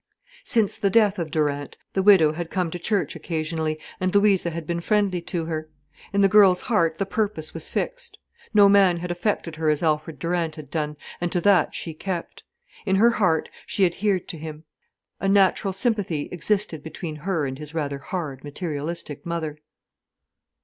[0.43, 4.65] Since the death of Durant, the widow had come to church occasionally, and Louisa had
[4.65, 5.69] been friendly to her.
[6.11, 8.17] In the girl's heart the purpose was fixed.
[8.51, 12.41] No man had affected her as Alfred Durant had done, and to that she kept.
[12.83, 14.63] In her heart, she adhered to him.
[15.19, 19.59] A natural sympathy existed between her and his rather hard, materialistic mother.